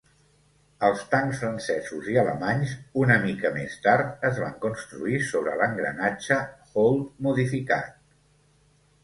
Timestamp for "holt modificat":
6.87-7.95